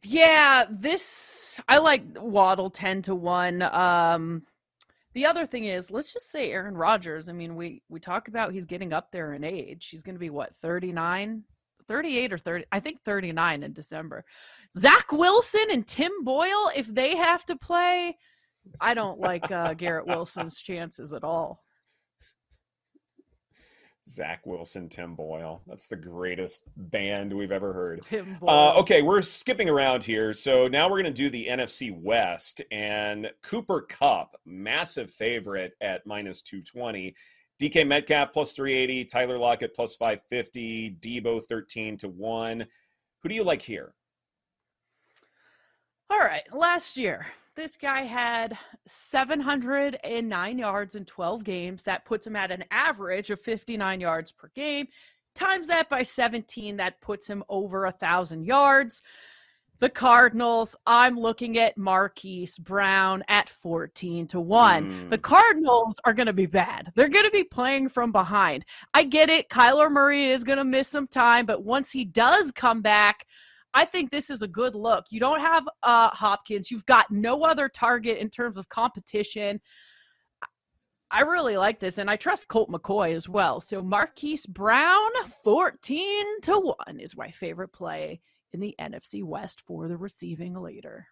Yeah, 0.02 0.66
this 0.70 1.58
I 1.68 1.78
like 1.78 2.02
Waddle 2.16 2.70
10 2.70 3.02
to 3.02 3.14
1. 3.14 3.62
Um 3.62 4.42
the 5.14 5.24
other 5.24 5.46
thing 5.46 5.64
is, 5.64 5.90
let's 5.90 6.12
just 6.12 6.30
say 6.30 6.52
Aaron 6.52 6.76
Rodgers. 6.76 7.30
I 7.30 7.32
mean, 7.32 7.56
we 7.56 7.82
we 7.88 7.98
talk 7.98 8.28
about 8.28 8.52
he's 8.52 8.66
getting 8.66 8.92
up 8.92 9.10
there 9.10 9.32
in 9.32 9.44
age. 9.44 9.88
He's 9.90 10.02
going 10.02 10.14
to 10.14 10.20
be 10.20 10.28
what, 10.28 10.52
39, 10.60 11.42
38 11.88 12.32
or 12.32 12.38
30, 12.38 12.64
I 12.72 12.80
think 12.80 13.00
39 13.04 13.62
in 13.62 13.72
December. 13.72 14.24
Zach 14.78 15.12
Wilson 15.12 15.66
and 15.70 15.86
Tim 15.86 16.12
Boyle, 16.24 16.70
if 16.74 16.86
they 16.86 17.16
have 17.16 17.44
to 17.46 17.56
play, 17.56 18.16
I 18.80 18.94
don't 18.94 19.20
like 19.20 19.50
uh, 19.50 19.74
Garrett 19.74 20.06
Wilson's 20.06 20.58
chances 20.58 21.12
at 21.12 21.24
all. 21.24 21.62
Zach 24.08 24.46
Wilson, 24.46 24.88
Tim 24.88 25.16
Boyle. 25.16 25.62
That's 25.66 25.88
the 25.88 25.96
greatest 25.96 26.62
band 26.76 27.32
we've 27.32 27.50
ever 27.50 27.72
heard. 27.72 28.02
Tim 28.02 28.36
uh, 28.36 28.38
Boyle. 28.38 28.50
Uh, 28.50 28.80
okay, 28.80 29.02
we're 29.02 29.20
skipping 29.20 29.68
around 29.68 30.04
here. 30.04 30.32
So 30.32 30.68
now 30.68 30.88
we're 30.88 31.02
going 31.02 31.12
to 31.12 31.22
do 31.22 31.28
the 31.28 31.46
NFC 31.48 31.92
West 32.00 32.62
and 32.70 33.28
Cooper 33.42 33.82
Kupp, 33.82 34.36
massive 34.44 35.10
favorite 35.10 35.72
at 35.80 36.06
minus 36.06 36.40
220. 36.42 37.14
DK 37.60 37.86
Metcalf 37.86 38.32
plus 38.32 38.52
380, 38.52 39.04
Tyler 39.06 39.38
Lockett 39.38 39.74
plus 39.74 39.96
550, 39.96 40.98
Deebo 41.00 41.42
13 41.48 41.96
to 41.98 42.08
1. 42.08 42.66
Who 43.22 43.28
do 43.28 43.34
you 43.34 43.44
like 43.44 43.62
here? 43.62 43.94
All 46.10 46.18
right, 46.18 46.44
last 46.52 46.96
year, 46.96 47.26
this 47.56 47.76
guy 47.76 48.02
had 48.02 48.56
709 48.86 50.58
yards 50.58 50.94
in 50.94 51.04
12 51.04 51.42
games. 51.42 51.82
That 51.82 52.04
puts 52.04 52.26
him 52.26 52.36
at 52.36 52.50
an 52.50 52.64
average 52.70 53.30
of 53.30 53.40
59 53.40 54.00
yards 54.00 54.30
per 54.30 54.50
game. 54.54 54.86
Times 55.34 55.66
that 55.66 55.88
by 55.88 56.02
17, 56.02 56.76
that 56.76 57.00
puts 57.00 57.26
him 57.26 57.42
over 57.48 57.86
a 57.86 57.92
thousand 57.92 58.44
yards. 58.44 59.02
The 59.78 59.90
Cardinals, 59.90 60.74
I'm 60.86 61.18
looking 61.18 61.58
at 61.58 61.76
Marquise 61.76 62.56
Brown 62.56 63.22
at 63.28 63.50
14 63.50 64.26
to 64.28 64.40
1. 64.40 64.92
Mm. 64.92 65.10
The 65.10 65.18
Cardinals 65.18 66.00
are 66.04 66.14
going 66.14 66.26
to 66.26 66.32
be 66.32 66.46
bad. 66.46 66.92
They're 66.94 67.08
going 67.08 67.26
to 67.26 67.30
be 67.30 67.44
playing 67.44 67.90
from 67.90 68.10
behind. 68.10 68.64
I 68.94 69.04
get 69.04 69.28
it. 69.28 69.50
Kyler 69.50 69.90
Murray 69.90 70.26
is 70.26 70.44
going 70.44 70.58
to 70.58 70.64
miss 70.64 70.88
some 70.88 71.06
time, 71.06 71.44
but 71.44 71.62
once 71.62 71.90
he 71.90 72.06
does 72.06 72.50
come 72.52 72.80
back, 72.80 73.26
I 73.74 73.84
think 73.84 74.10
this 74.10 74.30
is 74.30 74.40
a 74.40 74.48
good 74.48 74.74
look. 74.74 75.04
You 75.10 75.20
don't 75.20 75.40
have 75.40 75.68
uh, 75.82 76.08
Hopkins. 76.08 76.70
You've 76.70 76.86
got 76.86 77.10
no 77.10 77.42
other 77.42 77.68
target 77.68 78.16
in 78.16 78.30
terms 78.30 78.56
of 78.56 78.70
competition. 78.70 79.60
I 81.10 81.20
really 81.20 81.58
like 81.58 81.78
this, 81.78 81.98
and 81.98 82.08
I 82.08 82.16
trust 82.16 82.48
Colt 82.48 82.70
McCoy 82.70 83.14
as 83.14 83.28
well. 83.28 83.60
So 83.60 83.82
Marquise 83.82 84.46
Brown, 84.46 85.10
14 85.44 86.40
to 86.42 86.74
1 86.86 87.00
is 87.00 87.16
my 87.16 87.30
favorite 87.30 87.72
play 87.72 88.20
in 88.56 88.60
the 88.60 88.74
NFC 88.80 89.22
West 89.22 89.60
for 89.66 89.86
the 89.86 89.96
receiving 89.96 90.54
leader. 90.54 91.06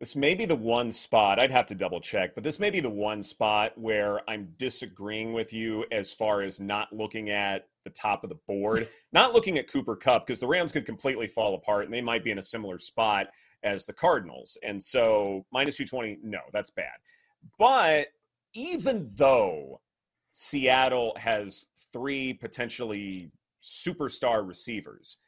This 0.00 0.14
may 0.14 0.34
be 0.34 0.44
the 0.44 0.56
one 0.56 0.92
spot, 0.92 1.38
I'd 1.38 1.50
have 1.52 1.66
to 1.66 1.74
double 1.74 2.00
check, 2.00 2.34
but 2.34 2.44
this 2.44 2.60
may 2.60 2.68
be 2.68 2.80
the 2.80 2.90
one 2.90 3.22
spot 3.22 3.72
where 3.78 4.28
I'm 4.28 4.52
disagreeing 4.58 5.32
with 5.32 5.54
you 5.54 5.86
as 5.90 6.12
far 6.12 6.42
as 6.42 6.60
not 6.60 6.92
looking 6.92 7.30
at 7.30 7.68
the 7.84 7.90
top 7.90 8.22
of 8.22 8.28
the 8.28 8.38
board, 8.46 8.88
not 9.12 9.32
looking 9.32 9.56
at 9.56 9.70
Cooper 9.70 9.96
Kupp, 9.96 10.26
because 10.26 10.38
the 10.38 10.46
Rams 10.46 10.72
could 10.72 10.84
completely 10.84 11.26
fall 11.26 11.54
apart 11.54 11.84
and 11.84 11.94
they 11.94 12.02
might 12.02 12.24
be 12.24 12.30
in 12.30 12.38
a 12.38 12.42
similar 12.42 12.78
spot 12.78 13.28
as 13.62 13.86
the 13.86 13.92
Cardinals. 13.92 14.58
And 14.62 14.82
so 14.82 15.46
minus 15.50 15.76
220, 15.76 16.18
no, 16.22 16.40
that's 16.52 16.70
bad. 16.70 16.96
But 17.58 18.08
even 18.52 19.08
though 19.14 19.80
Seattle 20.32 21.16
has 21.16 21.68
three 21.92 22.34
potentially 22.34 23.30
superstar 23.62 24.46
receivers, 24.46 25.18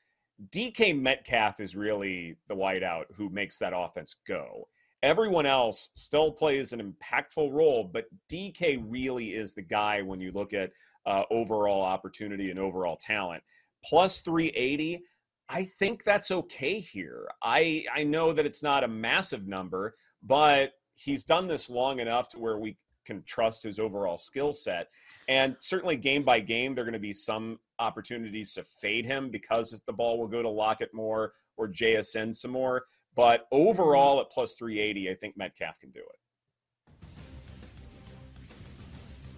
DK 0.51 0.99
Metcalf 1.01 1.61
is 1.61 1.75
really 1.75 2.37
the 2.49 2.55
wideout 2.55 3.05
who 3.17 3.29
makes 3.29 3.59
that 3.59 3.73
offense 3.75 4.17
go. 4.27 4.69
Everyone 5.03 5.47
else 5.47 5.91
still 5.95 6.33
plays 6.33 6.73
an 6.73 6.81
impactful 6.81 7.53
role, 7.53 7.89
but 7.93 8.07
DK 8.31 8.83
really 8.87 9.35
is 9.35 9.53
the 9.53 9.63
guy 9.63 10.03
when 10.03 10.21
you 10.21 10.33
look 10.33 10.53
at 10.53 10.71
uh, 11.07 11.23
overall 11.31 11.83
opportunity 11.83 12.51
and 12.51 12.59
overall 12.59 12.97
talent. 13.01 13.43
Plus 13.85 14.21
380, 14.21 15.03
I 15.49 15.65
think 15.79 16.05
that's 16.05 16.31
okay 16.31 16.79
here. 16.81 17.29
I 17.43 17.85
I 17.95 18.05
know 18.05 18.33
that 18.33 18.45
it's 18.45 18.63
not 18.63 18.85
a 18.85 18.89
massive 18.89 19.47
number, 19.47 19.95
but 20.23 20.73
he's 20.95 21.25
done 21.25 21.47
this 21.47 21.71
long 21.71 22.01
enough 22.01 22.29
to 22.31 22.39
where 22.39 22.59
we 22.59 22.77
can 23.07 23.23
trust 23.25 23.63
his 23.63 23.79
overall 23.79 24.19
skill 24.19 24.53
set. 24.53 24.89
And 25.29 25.57
certainly, 25.59 25.97
game 25.97 26.25
by 26.25 26.41
game, 26.41 26.75
there 26.75 26.83
are 26.83 26.87
going 26.87 26.95
to 26.95 26.99
be 26.99 27.13
some 27.13 27.59
opportunities 27.79 28.55
to 28.55 28.65
fade 28.65 29.05
him 29.05 29.31
because 29.31 29.83
the 29.87 29.93
ball 29.93 30.19
will 30.19 30.27
go 30.27 30.43
to 30.43 30.49
Lockett 30.49 30.93
more 30.95 31.33
or 31.59 31.69
JSN 31.69 32.35
some 32.35 32.51
more. 32.51 32.85
But 33.15 33.47
overall, 33.53 34.21
at 34.21 34.31
plus 34.31 34.55
380, 34.55 35.11
I 35.11 35.15
think 35.15 35.37
Metcalf 35.37 35.79
can 35.79 35.91
do 35.91 36.01
it. 36.01 37.09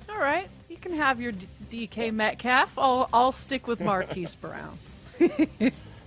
All 0.09 0.19
right, 0.19 0.49
you 0.69 0.77
can 0.77 0.93
have 0.93 1.21
your 1.21 1.33
D- 1.33 1.49
DK 1.71 2.13
Metcalf. 2.13 2.77
I'll 2.77 3.09
I'll 3.13 3.33
stick 3.33 3.67
with 3.67 3.81
Marquise 3.81 4.35
Brown. 4.41 4.79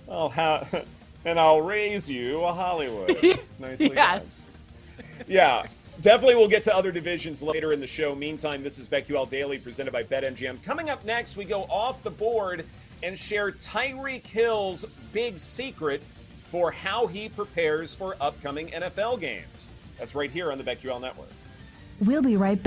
I'll 0.08 0.28
have, 0.28 0.86
and 1.24 1.40
I'll 1.40 1.62
raise 1.62 2.08
you 2.08 2.42
a 2.44 2.52
Hollywood. 2.52 3.40
Nicely 3.58 3.92
yes. 3.94 4.40
done. 4.96 5.06
Yeah. 5.26 5.66
Definitely 6.00 6.34
we'll 6.34 6.48
get 6.48 6.64
to 6.64 6.74
other 6.74 6.90
divisions 6.90 7.42
later 7.42 7.72
in 7.72 7.80
the 7.80 7.86
show. 7.86 8.14
Meantime, 8.14 8.62
this 8.62 8.78
is 8.78 8.88
BetQL 8.88 9.28
Daily 9.28 9.58
presented 9.58 9.92
by 9.92 10.02
BetMGM. 10.02 10.62
Coming 10.62 10.90
up 10.90 11.04
next, 11.04 11.36
we 11.36 11.44
go 11.44 11.62
off 11.64 12.02
the 12.02 12.10
board 12.10 12.66
and 13.02 13.18
share 13.18 13.52
Tyreek 13.52 14.26
Hill's 14.26 14.84
big 15.12 15.38
secret 15.38 16.04
for 16.42 16.72
how 16.72 17.06
he 17.06 17.28
prepares 17.28 17.94
for 17.94 18.16
upcoming 18.20 18.68
NFL 18.68 19.20
games. 19.20 19.70
That's 19.98 20.14
right 20.14 20.30
here 20.30 20.50
on 20.50 20.58
the 20.58 20.64
BetQL 20.64 21.00
Network. 21.00 21.30
We'll 22.00 22.22
be 22.22 22.36
right 22.36 22.60
back. 22.60 22.62